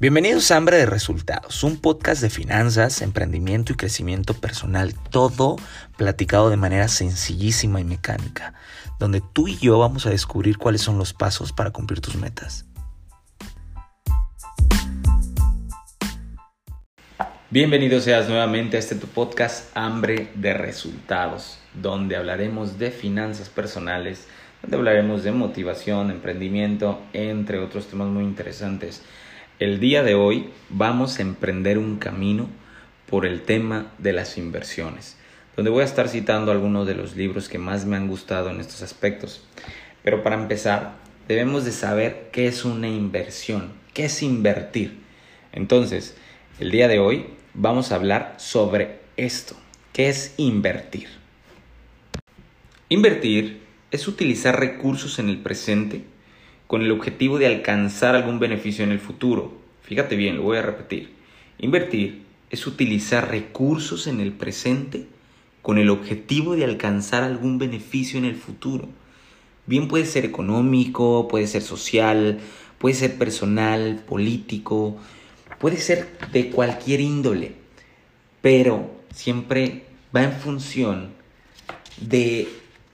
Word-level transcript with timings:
Bienvenidos 0.00 0.50
a 0.50 0.56
Hambre 0.56 0.78
de 0.78 0.86
Resultados, 0.86 1.62
un 1.62 1.80
podcast 1.80 2.20
de 2.20 2.28
finanzas, 2.28 3.00
emprendimiento 3.00 3.72
y 3.72 3.76
crecimiento 3.76 4.34
personal, 4.34 4.92
todo 5.10 5.54
platicado 5.96 6.50
de 6.50 6.56
manera 6.56 6.88
sencillísima 6.88 7.80
y 7.80 7.84
mecánica, 7.84 8.54
donde 8.98 9.22
tú 9.32 9.46
y 9.46 9.56
yo 9.56 9.78
vamos 9.78 10.04
a 10.06 10.10
descubrir 10.10 10.58
cuáles 10.58 10.80
son 10.80 10.98
los 10.98 11.14
pasos 11.14 11.52
para 11.52 11.70
cumplir 11.70 12.00
tus 12.00 12.16
metas. 12.16 12.66
Bienvenido 17.50 18.00
seas 18.00 18.28
nuevamente 18.28 18.76
a 18.76 18.80
este 18.80 18.96
tu 18.96 19.06
podcast 19.06 19.70
Hambre 19.76 20.32
de 20.34 20.54
Resultados, 20.54 21.58
donde 21.72 22.16
hablaremos 22.16 22.80
de 22.80 22.90
finanzas 22.90 23.48
personales, 23.48 24.26
donde 24.60 24.76
hablaremos 24.76 25.22
de 25.22 25.30
motivación, 25.30 26.10
emprendimiento, 26.10 27.00
entre 27.12 27.60
otros 27.60 27.86
temas 27.86 28.08
muy 28.08 28.24
interesantes. 28.24 29.02
El 29.64 29.80
día 29.80 30.02
de 30.02 30.14
hoy 30.14 30.50
vamos 30.68 31.18
a 31.18 31.22
emprender 31.22 31.78
un 31.78 31.96
camino 31.96 32.50
por 33.08 33.24
el 33.24 33.40
tema 33.40 33.94
de 33.96 34.12
las 34.12 34.36
inversiones, 34.36 35.16
donde 35.56 35.70
voy 35.70 35.80
a 35.80 35.86
estar 35.86 36.10
citando 36.10 36.52
algunos 36.52 36.86
de 36.86 36.94
los 36.94 37.16
libros 37.16 37.48
que 37.48 37.56
más 37.56 37.86
me 37.86 37.96
han 37.96 38.06
gustado 38.06 38.50
en 38.50 38.60
estos 38.60 38.82
aspectos. 38.82 39.42
Pero 40.02 40.22
para 40.22 40.36
empezar, 40.36 40.96
debemos 41.28 41.64
de 41.64 41.72
saber 41.72 42.28
qué 42.30 42.46
es 42.46 42.66
una 42.66 42.88
inversión, 42.88 43.72
qué 43.94 44.04
es 44.04 44.22
invertir. 44.22 44.98
Entonces, 45.50 46.14
el 46.60 46.70
día 46.70 46.86
de 46.86 46.98
hoy 46.98 47.28
vamos 47.54 47.90
a 47.90 47.94
hablar 47.94 48.34
sobre 48.36 48.98
esto, 49.16 49.56
qué 49.94 50.10
es 50.10 50.34
invertir. 50.36 51.08
Invertir 52.90 53.62
es 53.90 54.08
utilizar 54.08 54.60
recursos 54.60 55.18
en 55.18 55.30
el 55.30 55.38
presente 55.38 56.04
con 56.74 56.82
el 56.82 56.90
objetivo 56.90 57.38
de 57.38 57.46
alcanzar 57.46 58.16
algún 58.16 58.40
beneficio 58.40 58.82
en 58.82 58.90
el 58.90 58.98
futuro. 58.98 59.52
Fíjate 59.82 60.16
bien, 60.16 60.38
lo 60.38 60.42
voy 60.42 60.56
a 60.56 60.62
repetir. 60.62 61.14
Invertir 61.60 62.24
es 62.50 62.66
utilizar 62.66 63.30
recursos 63.30 64.08
en 64.08 64.18
el 64.18 64.32
presente 64.32 65.06
con 65.62 65.78
el 65.78 65.88
objetivo 65.88 66.56
de 66.56 66.64
alcanzar 66.64 67.22
algún 67.22 67.58
beneficio 67.58 68.18
en 68.18 68.24
el 68.24 68.34
futuro. 68.34 68.88
Bien 69.66 69.86
puede 69.86 70.04
ser 70.04 70.24
económico, 70.24 71.28
puede 71.28 71.46
ser 71.46 71.62
social, 71.62 72.40
puede 72.78 72.96
ser 72.96 73.18
personal, 73.18 74.02
político, 74.04 74.96
puede 75.60 75.76
ser 75.76 76.18
de 76.32 76.50
cualquier 76.50 77.00
índole, 77.00 77.52
pero 78.42 78.90
siempre 79.14 79.84
va 80.12 80.24
en 80.24 80.32
función 80.32 81.10
de 82.00 82.48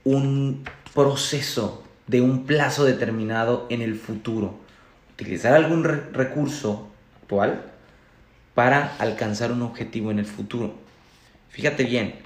un 0.04 0.64
proceso 0.92 1.82
de 2.10 2.20
un 2.20 2.44
plazo 2.44 2.84
determinado 2.84 3.68
en 3.70 3.82
el 3.82 3.94
futuro. 3.94 4.56
Utilizar 5.12 5.54
algún 5.54 5.84
recurso 5.84 6.88
actual 7.20 7.62
para 8.54 8.96
alcanzar 8.98 9.52
un 9.52 9.62
objetivo 9.62 10.10
en 10.10 10.18
el 10.18 10.26
futuro. 10.26 10.74
Fíjate 11.50 11.84
bien, 11.84 12.16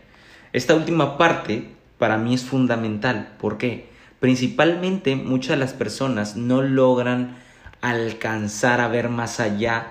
esta 0.54 0.74
última 0.74 1.18
parte 1.18 1.68
para 1.98 2.16
mí 2.16 2.32
es 2.32 2.44
fundamental. 2.44 3.34
¿Por 3.38 3.58
qué? 3.58 3.90
Principalmente 4.20 5.16
muchas 5.16 5.50
de 5.50 5.56
las 5.56 5.74
personas 5.74 6.34
no 6.34 6.62
logran 6.62 7.36
alcanzar 7.82 8.80
a 8.80 8.88
ver 8.88 9.10
más 9.10 9.38
allá 9.38 9.88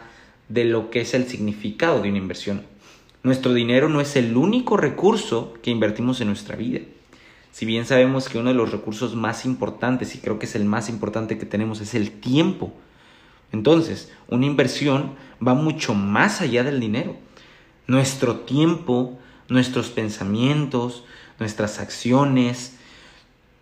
de 0.50 0.66
lo 0.66 0.90
que 0.90 1.02
es 1.02 1.14
el 1.14 1.28
significado 1.28 2.02
de 2.02 2.10
una 2.10 2.18
inversión. 2.18 2.64
Nuestro 3.22 3.54
dinero 3.54 3.90
no 3.90 4.02
es 4.02 4.16
el 4.16 4.36
único 4.38 4.76
recurso 4.76 5.54
que 5.62 5.70
invertimos 5.70 6.20
en 6.20 6.30
nuestra 6.30 6.56
vida. 6.56 6.80
Si 7.54 7.68
bien 7.68 7.86
sabemos 7.86 8.30
que 8.30 8.40
uno 8.40 8.50
de 8.50 8.56
los 8.56 8.72
recursos 8.72 9.14
más 9.14 9.46
importantes, 9.46 10.16
y 10.16 10.18
creo 10.18 10.40
que 10.40 10.48
es 10.48 10.56
el 10.56 10.66
más 10.66 10.90
importante 10.90 11.38
que 11.38 11.46
tenemos, 11.46 11.82
es 11.82 11.94
el 11.94 12.10
tiempo. 12.10 12.74
Entonces, 13.52 14.12
una 14.28 14.48
inversión 14.48 15.14
va 15.46 15.54
mucho 15.54 15.94
más 15.94 16.42
allá 16.42 16.64
del 16.64 16.80
dinero. 16.80 17.16
Nuestro 17.86 18.38
tiempo, 18.38 19.20
nuestros 19.50 19.90
pensamientos, 19.90 21.04
nuestras 21.38 21.80
acciones, 21.80 22.74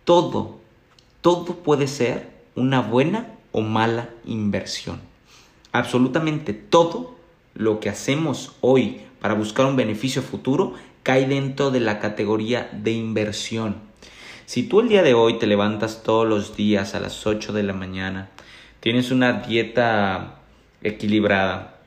todo, 0.06 0.58
todo 1.20 1.56
puede 1.56 1.86
ser 1.86 2.30
una 2.54 2.80
buena 2.80 3.34
o 3.52 3.60
mala 3.60 4.08
inversión. 4.24 5.02
Absolutamente 5.70 6.54
todo 6.54 7.18
lo 7.52 7.78
que 7.78 7.90
hacemos 7.90 8.56
hoy 8.62 9.02
para 9.20 9.34
buscar 9.34 9.66
un 9.66 9.76
beneficio 9.76 10.22
futuro 10.22 10.76
cae 11.02 11.26
dentro 11.26 11.70
de 11.70 11.80
la 11.80 11.98
categoría 11.98 12.70
de 12.72 12.92
inversión. 12.92 13.76
Si 14.46 14.62
tú 14.64 14.80
el 14.80 14.88
día 14.88 15.02
de 15.02 15.14
hoy 15.14 15.38
te 15.38 15.46
levantas 15.46 16.02
todos 16.02 16.28
los 16.28 16.56
días 16.56 16.94
a 16.94 17.00
las 17.00 17.26
8 17.26 17.52
de 17.52 17.62
la 17.62 17.72
mañana, 17.72 18.28
tienes 18.80 19.10
una 19.10 19.40
dieta 19.40 20.38
equilibrada 20.82 21.78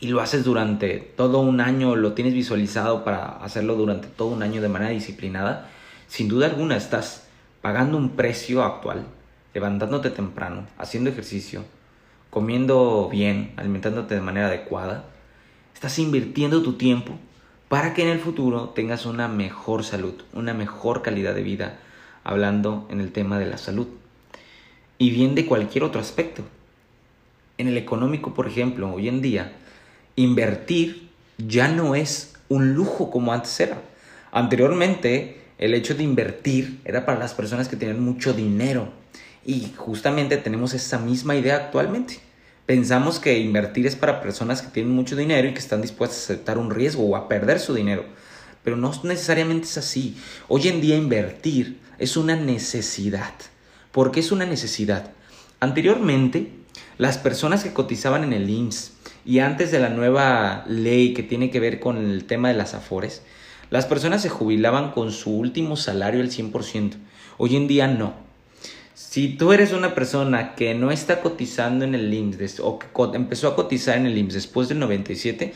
y 0.00 0.08
lo 0.08 0.20
haces 0.20 0.44
durante 0.44 0.98
todo 0.98 1.40
un 1.40 1.60
año, 1.60 1.96
lo 1.96 2.12
tienes 2.14 2.34
visualizado 2.34 3.04
para 3.04 3.26
hacerlo 3.42 3.74
durante 3.74 4.08
todo 4.08 4.28
un 4.28 4.42
año 4.42 4.62
de 4.62 4.68
manera 4.68 4.90
disciplinada, 4.90 5.68
sin 6.06 6.28
duda 6.28 6.46
alguna 6.46 6.76
estás 6.76 7.28
pagando 7.60 7.96
un 7.96 8.10
precio 8.10 8.62
actual, 8.64 9.06
levantándote 9.54 10.10
temprano, 10.10 10.66
haciendo 10.78 11.10
ejercicio, 11.10 11.64
comiendo 12.30 13.08
bien, 13.10 13.52
alimentándote 13.56 14.14
de 14.14 14.20
manera 14.20 14.46
adecuada, 14.46 15.04
estás 15.74 15.98
invirtiendo 15.98 16.62
tu 16.62 16.74
tiempo 16.74 17.18
para 17.68 17.92
que 17.94 18.02
en 18.02 18.08
el 18.08 18.20
futuro 18.20 18.70
tengas 18.70 19.04
una 19.06 19.28
mejor 19.28 19.84
salud, 19.84 20.14
una 20.32 20.54
mejor 20.54 21.02
calidad 21.02 21.34
de 21.34 21.42
vida, 21.42 21.78
hablando 22.24 22.86
en 22.90 23.00
el 23.00 23.12
tema 23.12 23.38
de 23.38 23.46
la 23.46 23.58
salud. 23.58 23.88
Y 24.96 25.10
bien 25.10 25.34
de 25.34 25.46
cualquier 25.46 25.84
otro 25.84 26.00
aspecto. 26.00 26.42
En 27.58 27.68
el 27.68 27.76
económico, 27.76 28.34
por 28.34 28.46
ejemplo, 28.46 28.92
hoy 28.92 29.08
en 29.08 29.20
día, 29.20 29.52
invertir 30.16 31.08
ya 31.38 31.68
no 31.68 31.94
es 31.94 32.34
un 32.48 32.74
lujo 32.74 33.10
como 33.10 33.32
antes 33.32 33.58
era. 33.60 33.80
Anteriormente, 34.32 35.42
el 35.58 35.74
hecho 35.74 35.94
de 35.94 36.04
invertir 36.04 36.80
era 36.84 37.04
para 37.04 37.18
las 37.18 37.34
personas 37.34 37.68
que 37.68 37.76
tenían 37.76 38.00
mucho 38.00 38.32
dinero. 38.32 38.88
Y 39.44 39.72
justamente 39.76 40.36
tenemos 40.36 40.74
esa 40.74 40.98
misma 40.98 41.36
idea 41.36 41.56
actualmente. 41.56 42.20
Pensamos 42.68 43.18
que 43.18 43.38
invertir 43.38 43.86
es 43.86 43.96
para 43.96 44.20
personas 44.20 44.60
que 44.60 44.68
tienen 44.68 44.94
mucho 44.94 45.16
dinero 45.16 45.48
y 45.48 45.54
que 45.54 45.58
están 45.58 45.80
dispuestas 45.80 46.18
a 46.18 46.34
aceptar 46.34 46.58
un 46.58 46.70
riesgo 46.70 47.02
o 47.02 47.16
a 47.16 47.26
perder 47.26 47.60
su 47.60 47.72
dinero. 47.72 48.04
Pero 48.62 48.76
no 48.76 48.92
necesariamente 49.04 49.66
es 49.66 49.78
así. 49.78 50.18
Hoy 50.48 50.68
en 50.68 50.82
día 50.82 50.94
invertir 50.94 51.80
es 51.98 52.18
una 52.18 52.36
necesidad. 52.36 53.32
¿Por 53.90 54.10
qué 54.10 54.20
es 54.20 54.32
una 54.32 54.44
necesidad? 54.44 55.12
Anteriormente, 55.60 56.52
las 56.98 57.16
personas 57.16 57.64
que 57.64 57.72
cotizaban 57.72 58.22
en 58.22 58.34
el 58.34 58.50
IMSS 58.50 58.92
y 59.24 59.38
antes 59.38 59.70
de 59.70 59.78
la 59.78 59.88
nueva 59.88 60.66
ley 60.68 61.14
que 61.14 61.22
tiene 61.22 61.50
que 61.50 61.60
ver 61.60 61.80
con 61.80 61.96
el 61.96 62.26
tema 62.26 62.48
de 62.48 62.54
las 62.54 62.74
afores, 62.74 63.22
las 63.70 63.86
personas 63.86 64.20
se 64.20 64.28
jubilaban 64.28 64.90
con 64.90 65.10
su 65.10 65.34
último 65.34 65.76
salario 65.78 66.20
al 66.20 66.30
100%. 66.30 66.96
Hoy 67.38 67.56
en 67.56 67.66
día 67.66 67.88
no. 67.88 68.27
Si 68.98 69.28
tú 69.28 69.52
eres 69.52 69.72
una 69.72 69.94
persona 69.94 70.56
que 70.56 70.74
no 70.74 70.90
está 70.90 71.20
cotizando 71.20 71.84
en 71.84 71.94
el 71.94 72.12
IMSS 72.12 72.58
o 72.58 72.80
que 72.80 72.88
empezó 73.14 73.46
a 73.46 73.54
cotizar 73.54 73.96
en 73.96 74.06
el 74.06 74.18
IMSS 74.18 74.34
después 74.34 74.68
del 74.68 74.80
97, 74.80 75.54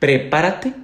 prepárate 0.00 0.74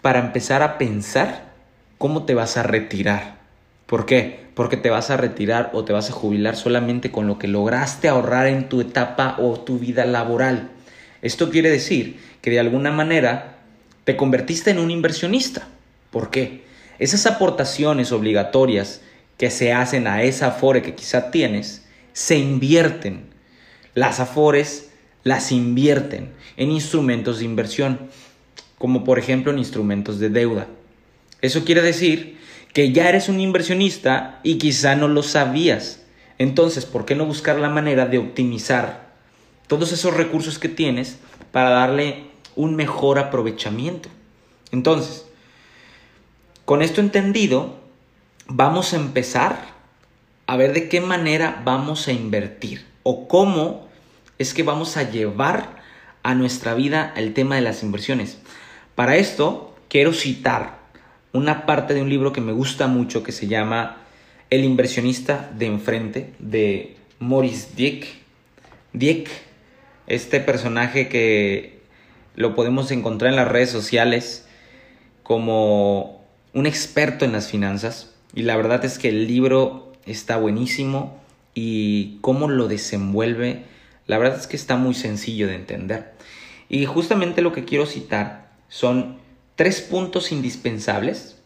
para 0.00 0.20
empezar 0.20 0.62
a 0.62 0.78
pensar 0.78 1.54
cómo 1.98 2.24
te 2.24 2.34
vas 2.34 2.56
a 2.56 2.62
retirar. 2.62 3.38
¿Por 3.86 4.06
qué? 4.06 4.46
Porque 4.54 4.76
te 4.76 4.90
vas 4.90 5.10
a 5.10 5.16
retirar 5.16 5.70
o 5.74 5.84
te 5.84 5.92
vas 5.92 6.08
a 6.08 6.12
jubilar 6.12 6.54
solamente 6.54 7.10
con 7.10 7.26
lo 7.26 7.36
que 7.36 7.48
lograste 7.48 8.08
ahorrar 8.08 8.46
en 8.46 8.68
tu 8.68 8.80
etapa 8.80 9.34
o 9.40 9.58
tu 9.58 9.80
vida 9.80 10.04
laboral. 10.04 10.70
Esto 11.20 11.50
quiere 11.50 11.68
decir 11.68 12.20
que 12.40 12.52
de 12.52 12.60
alguna 12.60 12.92
manera 12.92 13.58
te 14.04 14.16
convertiste 14.16 14.70
en 14.70 14.78
un 14.78 14.92
inversionista. 14.92 15.66
¿Por 16.12 16.30
qué? 16.30 16.62
Esas 17.00 17.26
aportaciones 17.26 18.12
obligatorias 18.12 19.00
que 19.42 19.50
se 19.50 19.72
hacen 19.72 20.06
a 20.06 20.22
esa 20.22 20.46
Afore 20.46 20.82
que 20.82 20.94
quizá 20.94 21.32
tienes, 21.32 21.84
se 22.12 22.38
invierten. 22.38 23.24
Las 23.92 24.20
Afores 24.20 24.92
las 25.24 25.50
invierten 25.50 26.32
en 26.56 26.70
instrumentos 26.70 27.40
de 27.40 27.46
inversión, 27.46 27.98
como 28.78 29.02
por 29.02 29.18
ejemplo 29.18 29.50
en 29.50 29.58
instrumentos 29.58 30.20
de 30.20 30.28
deuda. 30.28 30.68
Eso 31.40 31.64
quiere 31.64 31.82
decir 31.82 32.38
que 32.72 32.92
ya 32.92 33.08
eres 33.08 33.28
un 33.28 33.40
inversionista 33.40 34.38
y 34.44 34.58
quizá 34.58 34.94
no 34.94 35.08
lo 35.08 35.24
sabías. 35.24 36.04
Entonces, 36.38 36.86
¿por 36.86 37.04
qué 37.04 37.16
no 37.16 37.26
buscar 37.26 37.58
la 37.58 37.68
manera 37.68 38.06
de 38.06 38.18
optimizar 38.18 39.12
todos 39.66 39.90
esos 39.90 40.14
recursos 40.14 40.60
que 40.60 40.68
tienes 40.68 41.18
para 41.50 41.70
darle 41.70 42.26
un 42.54 42.76
mejor 42.76 43.18
aprovechamiento? 43.18 44.08
Entonces, 44.70 45.26
con 46.64 46.80
esto 46.80 47.00
entendido, 47.00 47.81
vamos 48.46 48.92
a 48.92 48.96
empezar 48.96 49.58
a 50.46 50.56
ver 50.56 50.72
de 50.72 50.88
qué 50.88 51.00
manera 51.00 51.62
vamos 51.64 52.08
a 52.08 52.12
invertir 52.12 52.86
o 53.02 53.28
cómo 53.28 53.88
es 54.38 54.54
que 54.54 54.62
vamos 54.62 54.96
a 54.96 55.10
llevar 55.10 55.82
a 56.22 56.34
nuestra 56.34 56.74
vida 56.74 57.12
el 57.16 57.34
tema 57.34 57.56
de 57.56 57.62
las 57.62 57.82
inversiones. 57.82 58.38
Para 58.94 59.16
esto 59.16 59.74
quiero 59.88 60.12
citar 60.12 60.78
una 61.32 61.66
parte 61.66 61.94
de 61.94 62.02
un 62.02 62.08
libro 62.08 62.32
que 62.32 62.40
me 62.40 62.52
gusta 62.52 62.86
mucho 62.86 63.22
que 63.22 63.32
se 63.32 63.46
llama 63.46 63.98
El 64.50 64.64
inversionista 64.64 65.50
de 65.56 65.66
enfrente 65.66 66.34
de 66.38 66.96
Maurice 67.18 67.68
Dieck. 67.74 68.06
Dieck 68.92 69.30
este 70.06 70.40
personaje 70.40 71.08
que 71.08 71.80
lo 72.34 72.54
podemos 72.54 72.90
encontrar 72.90 73.30
en 73.30 73.36
las 73.36 73.48
redes 73.48 73.70
sociales 73.70 74.46
como 75.22 76.24
un 76.52 76.66
experto 76.66 77.24
en 77.24 77.32
las 77.32 77.48
finanzas. 77.48 78.11
Y 78.34 78.42
la 78.42 78.56
verdad 78.56 78.84
es 78.84 78.98
que 78.98 79.08
el 79.08 79.26
libro 79.26 79.92
está 80.06 80.36
buenísimo 80.36 81.20
y 81.54 82.18
cómo 82.20 82.48
lo 82.48 82.68
desenvuelve, 82.68 83.64
la 84.06 84.18
verdad 84.18 84.38
es 84.38 84.46
que 84.46 84.56
está 84.56 84.76
muy 84.76 84.94
sencillo 84.94 85.46
de 85.46 85.54
entender. 85.54 86.12
Y 86.68 86.86
justamente 86.86 87.42
lo 87.42 87.52
que 87.52 87.64
quiero 87.64 87.86
citar 87.86 88.50
son 88.68 89.18
tres 89.54 89.80
puntos 89.82 90.32
indispensables 90.32 91.38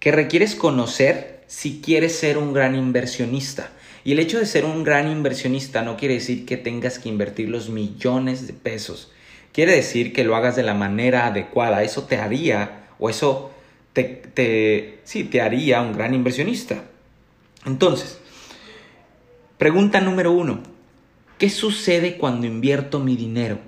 que 0.00 0.10
requieres 0.10 0.54
conocer 0.54 1.44
si 1.46 1.80
quieres 1.80 2.18
ser 2.18 2.38
un 2.38 2.52
gran 2.52 2.74
inversionista. 2.74 3.70
Y 4.04 4.12
el 4.12 4.18
hecho 4.18 4.38
de 4.38 4.46
ser 4.46 4.64
un 4.64 4.82
gran 4.82 5.10
inversionista 5.10 5.82
no 5.82 5.96
quiere 5.96 6.14
decir 6.14 6.44
que 6.44 6.56
tengas 6.56 6.98
que 6.98 7.08
invertir 7.08 7.48
los 7.48 7.68
millones 7.68 8.46
de 8.46 8.52
pesos. 8.52 9.12
Quiere 9.52 9.76
decir 9.76 10.12
que 10.12 10.24
lo 10.24 10.34
hagas 10.34 10.56
de 10.56 10.64
la 10.64 10.74
manera 10.74 11.26
adecuada. 11.26 11.84
Eso 11.84 12.04
te 12.04 12.16
haría, 12.16 12.86
o 12.98 13.10
eso 13.10 13.51
te, 13.92 15.00
sí, 15.04 15.24
te 15.24 15.40
haría 15.40 15.82
un 15.82 15.92
gran 15.92 16.14
inversionista. 16.14 16.84
Entonces, 17.64 18.18
pregunta 19.58 20.00
número 20.00 20.32
uno. 20.32 20.62
¿Qué 21.38 21.50
sucede 21.50 22.18
cuando 22.18 22.46
invierto 22.46 23.00
mi 23.00 23.16
dinero? 23.16 23.58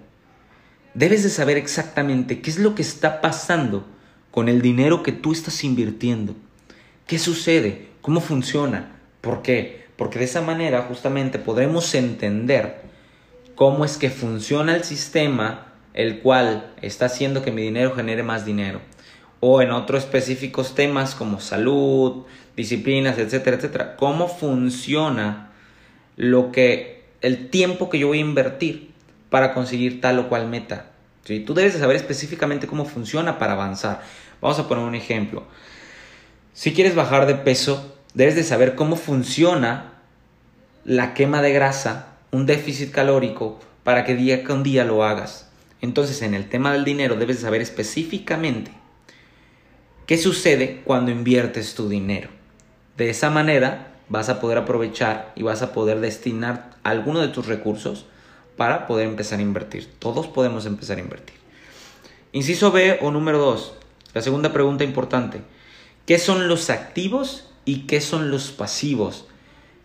Debes 0.95 1.25
de 1.25 1.31
saber 1.31 1.57
exactamente 1.57 2.41
qué 2.41 2.51
es 2.51 2.59
lo 2.59 2.75
que 2.75 2.83
está 2.83 3.21
pasando 3.21 3.85
con 4.31 4.49
el 4.49 4.63
dinero 4.63 5.03
que 5.03 5.13
tú 5.13 5.33
estás 5.33 5.65
invirtiendo. 5.65 6.37
¿Qué 7.07 7.19
sucede? 7.19 7.89
¿Cómo 8.01 8.21
funciona? 8.21 8.97
¿Por 9.21 9.43
qué? 9.43 9.87
Porque 9.97 10.19
de 10.19 10.25
esa 10.25 10.41
manera 10.41 10.83
justamente 10.83 11.39
podremos 11.39 11.95
entender 11.95 12.83
cómo 13.55 13.85
es 13.85 13.97
que 13.97 14.11
funciona 14.11 14.75
el 14.75 14.85
sistema 14.85 15.73
el 15.95 16.21
cual 16.21 16.73
está 16.83 17.07
haciendo 17.07 17.43
que 17.43 17.53
mi 17.53 17.63
dinero 17.63 17.95
genere 17.95 18.23
más 18.23 18.45
dinero. 18.45 18.81
O 19.47 19.61
en 19.61 19.73
otros 19.73 20.05
específicos 20.05 20.75
temas 20.75 21.15
como 21.15 21.39
salud, 21.39 22.25
disciplinas, 22.57 23.19
etcétera, 23.19 23.59
etcétera. 23.59 23.97
Cómo 23.97 24.27
funciona 24.27 25.51
lo 26.17 26.51
que 26.51 27.05
el 27.21 27.51
tiempo 27.51 27.91
que 27.91 27.99
yo 27.99 28.07
voy 28.07 28.19
a 28.19 28.23
invertir 28.23 28.93
para 29.29 29.53
conseguir 29.53 30.01
tal 30.01 30.19
o 30.19 30.31
cual 30.31 30.49
meta. 30.49 30.87
¿Sí? 31.25 31.41
Tú 31.41 31.53
debes 31.53 31.75
de 31.75 31.81
saber 31.81 31.95
específicamente 31.95 32.67
cómo 32.67 32.87
funciona 32.87 33.39
para 33.39 33.53
avanzar. 33.53 34.01
Vamos 34.41 34.59
a 34.59 34.67
poner 34.67 34.83
un 34.83 34.95
ejemplo. 34.95 35.43
Si 36.55 36.73
quieres 36.73 36.95
bajar 36.95 37.27
de 37.27 37.35
peso, 37.35 37.99
debes 38.15 38.37
de 38.37 38.45
saber 38.45 38.75
cómo 38.75 38.97
funciona 38.97 39.93
la 40.87 41.13
quema 41.13 41.43
de 41.43 41.53
grasa, 41.53 42.15
un 42.31 42.47
déficit 42.47 42.93
calórico, 42.93 43.61
para 43.83 44.05
que 44.05 44.15
día 44.15 44.43
con 44.43 44.63
día 44.63 44.85
lo 44.85 45.05
hagas. 45.05 45.51
Entonces, 45.83 46.23
en 46.23 46.33
el 46.33 46.49
tema 46.49 46.73
del 46.73 46.87
dinero, 46.87 47.17
debes 47.17 47.37
de 47.37 47.43
saber 47.43 47.61
específicamente 47.61 48.71
qué 50.07 50.19
sucede 50.19 50.83
cuando 50.85 51.11
inviertes 51.11 51.75
tu 51.75 51.89
dinero. 51.89 52.29
De 52.97 53.11
esa 53.11 53.31
manera, 53.31 53.95
vas 54.09 54.29
a 54.29 54.41
poder 54.41 54.59
aprovechar 54.59 55.33
y 55.35 55.43
vas 55.43 55.63
a 55.63 55.73
poder 55.73 56.01
destinar 56.01 56.71
alguno 56.83 57.21
de 57.21 57.29
tus 57.29 57.47
recursos 57.47 58.07
para 58.57 58.87
poder 58.87 59.09
empezar 59.09 59.39
a 59.39 59.43
invertir. 59.43 59.89
Todos 59.99 60.27
podemos 60.27 60.67
empezar 60.67 60.99
a 60.99 61.01
invertir. 61.01 61.37
Inciso 62.33 62.71
B 62.71 62.99
o 63.01 63.11
número 63.11 63.39
2. 63.39 63.75
La 64.13 64.23
segunda 64.23 64.53
pregunta 64.53 64.85
importante. 64.85 65.41
¿Qué 66.07 66.19
son 66.19 66.49
los 66.49 66.71
activos 66.71 67.51
y 67.65 67.87
qué 67.87 68.01
son 68.01 68.31
los 68.31 68.51
pasivos? 68.51 69.27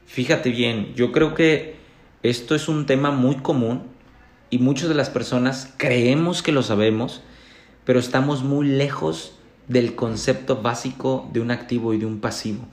Fíjate 0.05 0.49
bien, 0.49 0.93
yo 0.95 1.11
creo 1.11 1.33
que 1.33 1.75
esto 2.23 2.55
es 2.55 2.67
un 2.67 2.85
tema 2.85 3.11
muy 3.11 3.35
común 3.37 3.83
y 4.49 4.57
muchas 4.57 4.89
de 4.89 4.95
las 4.95 5.09
personas 5.09 5.73
creemos 5.77 6.43
que 6.43 6.51
lo 6.51 6.63
sabemos, 6.63 7.21
pero 7.85 7.99
estamos 7.99 8.43
muy 8.43 8.67
lejos 8.67 9.38
del 9.69 9.95
concepto 9.95 10.61
básico 10.61 11.29
de 11.31 11.39
un 11.39 11.51
activo 11.51 11.93
y 11.93 11.97
de 11.97 12.05
un 12.05 12.19
pasivo. 12.19 12.67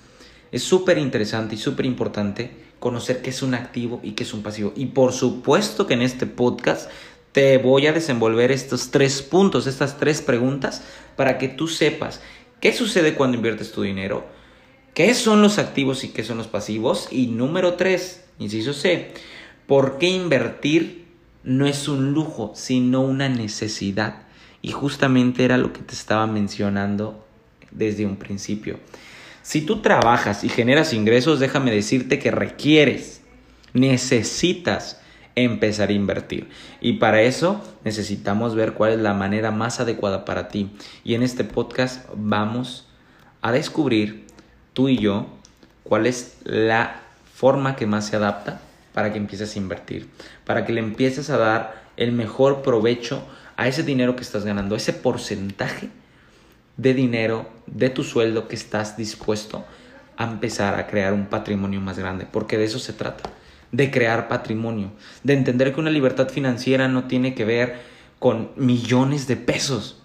Es 0.50 0.64
súper 0.64 0.98
interesante 0.98 1.54
y 1.54 1.58
súper 1.58 1.86
importante 1.86 2.50
conocer 2.80 3.22
qué 3.22 3.30
es 3.30 3.42
un 3.42 3.54
activo 3.54 4.00
y 4.02 4.12
qué 4.12 4.24
es 4.24 4.34
un 4.34 4.42
pasivo. 4.42 4.72
Y 4.74 4.86
por 4.86 5.12
supuesto 5.12 5.86
que 5.86 5.94
en 5.94 6.02
este 6.02 6.26
podcast 6.26 6.90
te 7.32 7.58
voy 7.58 7.86
a 7.86 7.92
desenvolver 7.92 8.50
estos 8.50 8.90
tres 8.90 9.22
puntos, 9.22 9.66
estas 9.66 9.98
tres 9.98 10.22
preguntas, 10.22 10.82
para 11.16 11.36
que 11.38 11.48
tú 11.48 11.68
sepas 11.68 12.22
qué 12.60 12.72
sucede 12.72 13.14
cuando 13.14 13.36
inviertes 13.36 13.72
tu 13.72 13.82
dinero, 13.82 14.24
qué 14.94 15.12
son 15.14 15.42
los 15.42 15.58
activos 15.58 16.02
y 16.02 16.08
qué 16.08 16.24
son 16.24 16.38
los 16.38 16.48
pasivos. 16.48 17.08
Y 17.10 17.26
número 17.26 17.74
tres, 17.74 18.24
inciso 18.38 18.72
C, 18.72 19.12
por 19.66 19.98
qué 19.98 20.08
invertir 20.08 21.08
no 21.44 21.66
es 21.66 21.88
un 21.88 22.12
lujo, 22.12 22.52
sino 22.54 23.02
una 23.02 23.28
necesidad. 23.28 24.25
Y 24.66 24.72
justamente 24.72 25.44
era 25.44 25.58
lo 25.58 25.72
que 25.72 25.78
te 25.78 25.94
estaba 25.94 26.26
mencionando 26.26 27.24
desde 27.70 28.04
un 28.04 28.16
principio. 28.16 28.80
Si 29.42 29.60
tú 29.60 29.80
trabajas 29.80 30.42
y 30.42 30.48
generas 30.48 30.92
ingresos, 30.92 31.38
déjame 31.38 31.70
decirte 31.70 32.18
que 32.18 32.32
requieres, 32.32 33.20
necesitas 33.74 35.00
empezar 35.36 35.90
a 35.90 35.92
invertir. 35.92 36.48
Y 36.80 36.94
para 36.94 37.22
eso 37.22 37.62
necesitamos 37.84 38.56
ver 38.56 38.72
cuál 38.72 38.94
es 38.94 38.98
la 38.98 39.14
manera 39.14 39.52
más 39.52 39.78
adecuada 39.78 40.24
para 40.24 40.48
ti. 40.48 40.68
Y 41.04 41.14
en 41.14 41.22
este 41.22 41.44
podcast 41.44 42.04
vamos 42.16 42.88
a 43.42 43.52
descubrir 43.52 44.26
tú 44.72 44.88
y 44.88 44.98
yo 44.98 45.28
cuál 45.84 46.06
es 46.06 46.38
la 46.42 47.02
forma 47.32 47.76
que 47.76 47.86
más 47.86 48.08
se 48.08 48.16
adapta 48.16 48.60
para 48.92 49.12
que 49.12 49.18
empieces 49.18 49.54
a 49.54 49.58
invertir, 49.60 50.08
para 50.44 50.66
que 50.66 50.72
le 50.72 50.80
empieces 50.80 51.30
a 51.30 51.38
dar 51.38 51.84
el 51.96 52.10
mejor 52.10 52.62
provecho 52.62 53.22
a 53.56 53.68
ese 53.68 53.82
dinero 53.82 54.16
que 54.16 54.22
estás 54.22 54.44
ganando, 54.44 54.76
ese 54.76 54.92
porcentaje 54.92 55.88
de 56.76 56.94
dinero 56.94 57.48
de 57.66 57.90
tu 57.90 58.04
sueldo 58.04 58.48
que 58.48 58.56
estás 58.56 58.96
dispuesto 58.96 59.64
a 60.16 60.24
empezar 60.24 60.78
a 60.78 60.86
crear 60.86 61.12
un 61.12 61.26
patrimonio 61.26 61.80
más 61.80 61.98
grande, 61.98 62.26
porque 62.30 62.58
de 62.58 62.64
eso 62.64 62.78
se 62.78 62.92
trata 62.92 63.30
de 63.72 63.90
crear 63.90 64.28
patrimonio, 64.28 64.92
de 65.22 65.34
entender 65.34 65.74
que 65.74 65.80
una 65.80 65.90
libertad 65.90 66.28
financiera 66.28 66.88
no 66.88 67.04
tiene 67.04 67.34
que 67.34 67.44
ver 67.44 67.80
con 68.18 68.50
millones 68.56 69.26
de 69.26 69.36
pesos. 69.36 70.00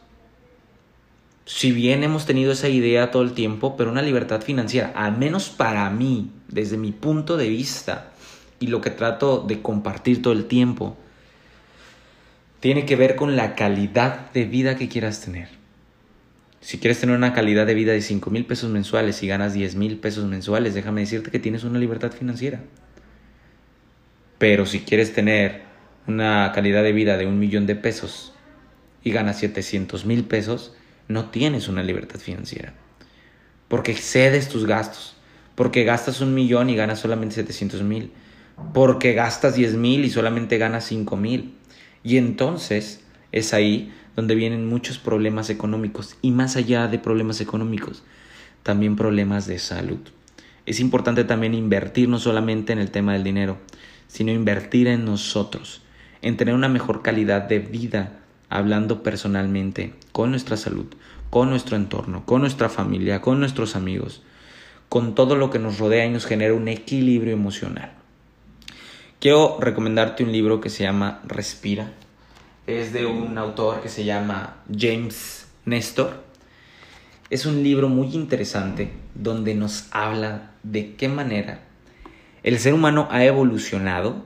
Si 1.45 1.71
bien 1.71 2.03
hemos 2.03 2.25
tenido 2.25 2.51
esa 2.51 2.69
idea 2.69 3.11
todo 3.11 3.23
el 3.23 3.33
tiempo, 3.33 3.75
pero 3.75 3.91
una 3.91 4.01
libertad 4.01 4.41
financiera, 4.41 4.91
al 4.95 5.17
menos 5.17 5.49
para 5.49 5.89
mí, 5.89 6.31
desde 6.47 6.77
mi 6.77 6.91
punto 6.91 7.37
de 7.37 7.49
vista 7.49 8.11
y 8.59 8.67
lo 8.67 8.81
que 8.81 8.89
trato 8.89 9.43
de 9.47 9.61
compartir 9.61 10.21
todo 10.21 10.33
el 10.33 10.45
tiempo, 10.45 10.97
tiene 12.61 12.85
que 12.85 12.95
ver 12.95 13.15
con 13.15 13.35
la 13.35 13.55
calidad 13.55 14.31
de 14.31 14.45
vida 14.45 14.77
que 14.77 14.87
quieras 14.87 15.19
tener. 15.19 15.49
Si 16.61 16.77
quieres 16.77 16.99
tener 16.99 17.15
una 17.15 17.33
calidad 17.33 17.65
de 17.65 17.73
vida 17.73 17.91
de 17.91 18.01
5 18.01 18.29
mil 18.29 18.45
pesos 18.45 18.69
mensuales 18.69 19.23
y 19.23 19.27
ganas 19.27 19.53
10 19.53 19.75
mil 19.75 19.97
pesos 19.97 20.25
mensuales, 20.25 20.75
déjame 20.75 21.01
decirte 21.01 21.31
que 21.31 21.39
tienes 21.39 21.63
una 21.63 21.79
libertad 21.79 22.11
financiera. 22.11 22.61
Pero 24.37 24.67
si 24.67 24.81
quieres 24.81 25.11
tener 25.11 25.63
una 26.05 26.51
calidad 26.53 26.83
de 26.83 26.93
vida 26.93 27.17
de 27.17 27.25
un 27.25 27.39
millón 27.39 27.65
de 27.65 27.75
pesos 27.75 28.33
y 29.03 29.11
ganas 29.11 29.39
700 29.39 30.05
mil 30.05 30.23
pesos, 30.25 30.75
no 31.07 31.31
tienes 31.31 31.67
una 31.67 31.81
libertad 31.81 32.19
financiera. 32.19 32.73
Porque 33.69 33.95
cedes 33.95 34.49
tus 34.49 34.67
gastos. 34.67 35.15
Porque 35.55 35.83
gastas 35.83 36.21
un 36.21 36.35
millón 36.35 36.69
y 36.69 36.75
ganas 36.75 36.99
solamente 36.99 37.35
700 37.35 37.81
mil. 37.81 38.11
Porque 38.71 39.13
gastas 39.13 39.55
10 39.55 39.75
mil 39.77 40.05
y 40.05 40.11
solamente 40.11 40.59
ganas 40.59 40.85
5 40.85 41.17
mil. 41.17 41.55
Y 42.03 42.17
entonces 42.17 43.01
es 43.31 43.53
ahí 43.53 43.93
donde 44.15 44.35
vienen 44.35 44.67
muchos 44.67 44.97
problemas 44.97 45.49
económicos. 45.49 46.17
Y 46.21 46.31
más 46.31 46.55
allá 46.55 46.87
de 46.87 46.99
problemas 46.99 47.41
económicos, 47.41 48.03
también 48.63 48.95
problemas 48.95 49.47
de 49.47 49.59
salud. 49.59 49.99
Es 50.65 50.79
importante 50.79 51.23
también 51.23 51.53
invertir 51.53 52.07
no 52.09 52.19
solamente 52.19 52.73
en 52.73 52.79
el 52.79 52.91
tema 52.91 53.13
del 53.13 53.23
dinero, 53.23 53.57
sino 54.07 54.31
invertir 54.31 54.87
en 54.87 55.05
nosotros, 55.05 55.81
en 56.21 56.37
tener 56.37 56.53
una 56.53 56.69
mejor 56.69 57.01
calidad 57.01 57.43
de 57.43 57.59
vida, 57.59 58.19
hablando 58.49 59.01
personalmente, 59.01 59.93
con 60.11 60.31
nuestra 60.31 60.57
salud, 60.57 60.85
con 61.29 61.49
nuestro 61.49 61.77
entorno, 61.77 62.25
con 62.25 62.41
nuestra 62.41 62.69
familia, 62.69 63.21
con 63.21 63.39
nuestros 63.39 63.75
amigos, 63.75 64.21
con 64.89 65.15
todo 65.15 65.35
lo 65.35 65.49
que 65.49 65.59
nos 65.59 65.79
rodea 65.79 66.05
y 66.05 66.11
nos 66.11 66.25
genera 66.25 66.53
un 66.53 66.67
equilibrio 66.67 67.33
emocional. 67.33 68.00
Quiero 69.21 69.59
recomendarte 69.59 70.23
un 70.23 70.31
libro 70.31 70.61
que 70.61 70.71
se 70.71 70.81
llama 70.81 71.21
Respira. 71.27 71.91
Es 72.65 72.91
de 72.91 73.05
un 73.05 73.37
autor 73.37 73.81
que 73.81 73.87
se 73.87 74.03
llama 74.03 74.55
James 74.75 75.47
Nestor. 75.63 76.23
Es 77.29 77.45
un 77.45 77.61
libro 77.61 77.87
muy 77.87 78.15
interesante 78.15 78.91
donde 79.13 79.53
nos 79.53 79.85
habla 79.91 80.53
de 80.63 80.95
qué 80.95 81.07
manera 81.07 81.59
el 82.41 82.57
ser 82.57 82.73
humano 82.73 83.07
ha 83.11 83.23
evolucionado 83.23 84.25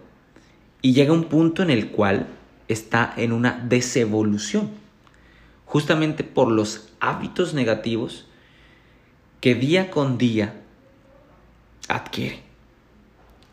y 0.82 0.94
llega 0.94 1.12
a 1.12 1.16
un 1.16 1.26
punto 1.26 1.62
en 1.62 1.72
el 1.72 1.90
cual 1.92 2.28
está 2.70 3.14
en 3.18 3.34
una 3.34 3.66
desevolución, 3.68 4.70
justamente 5.66 6.24
por 6.24 6.50
los 6.50 6.88
hábitos 7.02 7.54
negativos 7.54 8.28
que 9.42 9.56
día 9.56 9.92
con 9.92 10.18
día 10.18 10.62
adquiere. 11.90 12.45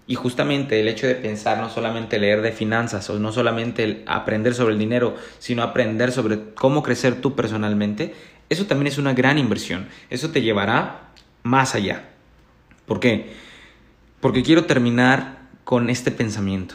Y 0.06 0.16
justamente 0.16 0.80
el 0.80 0.88
hecho 0.88 1.06
de 1.06 1.14
pensar, 1.14 1.58
no 1.58 1.70
solamente 1.70 2.18
leer 2.18 2.42
de 2.42 2.52
finanzas 2.52 3.08
o 3.08 3.18
no 3.18 3.32
solamente 3.32 4.02
aprender 4.06 4.54
sobre 4.54 4.72
el 4.72 4.78
dinero, 4.78 5.16
sino 5.38 5.62
aprender 5.62 6.12
sobre 6.12 6.54
cómo 6.54 6.82
crecer 6.82 7.20
tú 7.20 7.36
personalmente, 7.36 8.14
eso 8.48 8.66
también 8.66 8.88
es 8.88 8.98
una 8.98 9.14
gran 9.14 9.38
inversión. 9.38 9.88
Eso 10.10 10.30
te 10.30 10.42
llevará 10.42 11.12
más 11.42 11.74
allá. 11.74 12.10
¿Por 12.86 13.00
qué? 13.00 13.32
Porque 14.20 14.42
quiero 14.42 14.64
terminar 14.64 15.48
con 15.64 15.88
este 15.88 16.10
pensamiento. 16.10 16.74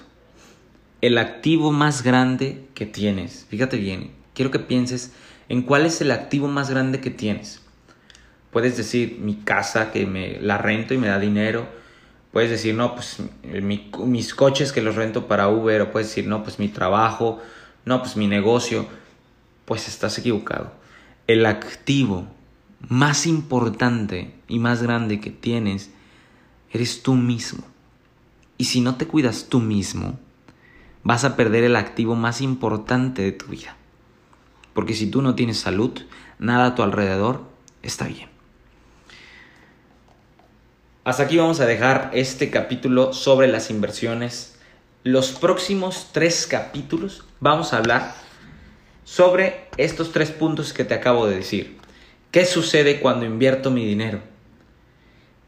El 1.02 1.18
activo 1.18 1.72
más 1.72 2.04
grande 2.04 2.66
que 2.74 2.86
tienes, 2.86 3.46
fíjate 3.50 3.78
bien, 3.78 4.12
quiero 4.34 4.50
que 4.50 4.60
pienses 4.60 5.14
en 5.50 5.62
cuál 5.62 5.86
es 5.86 6.02
el 6.02 6.12
activo 6.12 6.48
más 6.48 6.70
grande 6.70 7.00
que 7.00 7.12
tienes. 7.12 7.62
Puedes 8.52 8.78
decir 8.78 9.20
mi 9.20 9.36
casa 9.36 9.92
que 9.92 10.06
me 10.06 10.40
la 10.42 10.58
rento 10.58 10.94
y 10.94 10.98
me 10.98 11.08
da 11.08 11.20
dinero. 11.20 11.68
Puedes 12.32 12.50
decir, 12.50 12.76
no, 12.76 12.94
pues 12.94 13.18
mis 13.44 14.36
coches 14.36 14.72
que 14.72 14.82
los 14.82 14.96
rento 14.96 15.28
para 15.28 15.50
Uber. 15.50 15.82
O 15.82 15.92
puedes 15.92 16.10
decir, 16.10 16.28
no, 16.28 16.44
pues 16.44 16.60
mi 16.60 16.68
trabajo. 16.68 17.40
No, 17.86 18.02
pues 18.02 18.16
mi 18.16 18.28
negocio. 18.28 18.88
Pues 19.66 19.88
estás 19.88 20.18
equivocado. 20.18 20.72
El 21.28 21.46
activo 21.46 22.28
más 22.90 23.26
importante 23.26 24.34
y 24.48 24.60
más 24.60 24.84
grande 24.84 25.20
que 25.20 25.32
tienes 25.32 25.92
eres 26.72 27.02
tú 27.02 27.16
mismo. 27.16 27.64
Y 28.58 28.66
si 28.66 28.82
no 28.82 28.96
te 28.96 29.08
cuidas 29.08 29.48
tú 29.50 29.60
mismo, 29.60 30.20
vas 31.04 31.24
a 31.24 31.36
perder 31.36 31.64
el 31.64 31.76
activo 31.76 32.16
más 32.16 32.42
importante 32.42 33.22
de 33.22 33.32
tu 33.32 33.48
vida. 33.48 33.76
Porque 34.74 34.94
si 34.94 35.10
tú 35.10 35.22
no 35.22 35.36
tienes 35.36 35.60
salud, 35.60 35.92
nada 36.40 36.68
a 36.68 36.76
tu 36.76 36.84
alrededor 36.84 37.44
está 37.82 38.08
bien. 38.08 38.37
Hasta 41.08 41.24
aquí 41.24 41.38
vamos 41.38 41.62
a 41.62 41.66
dejar 41.66 42.10
este 42.12 42.50
capítulo 42.50 43.14
sobre 43.14 43.48
las 43.48 43.70
inversiones. 43.70 44.58
Los 45.06 45.32
próximos 45.32 46.10
tres 46.12 46.46
capítulos 46.48 47.24
vamos 47.40 47.72
a 47.72 47.78
hablar 47.78 48.14
sobre 49.06 49.70
estos 49.78 50.12
tres 50.12 50.32
puntos 50.32 50.74
que 50.74 50.84
te 50.84 50.96
acabo 50.96 51.26
de 51.26 51.38
decir. 51.38 51.78
¿Qué 52.30 52.44
sucede 52.44 53.00
cuando 53.00 53.26
invierto 53.26 53.72
mi 53.72 53.86
dinero? 53.86 54.20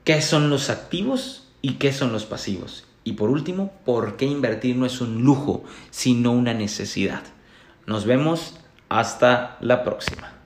¿Qué 0.06 0.22
son 0.22 0.50
los 0.50 0.70
activos 0.70 1.50
y 1.62 1.74
qué 1.74 1.92
son 1.92 2.14
los 2.14 2.24
pasivos? 2.26 2.86
Y 3.04 3.12
por 3.12 3.30
último, 3.30 3.74
¿por 3.84 4.16
qué 4.16 4.24
invertir 4.24 4.78
no 4.78 4.86
es 4.86 5.02
un 5.02 5.24
lujo, 5.24 5.66
sino 5.90 6.32
una 6.32 6.54
necesidad? 6.54 7.24
Nos 7.86 8.06
vemos 8.06 8.62
hasta 8.88 9.58
la 9.60 9.84
próxima. 9.84 10.39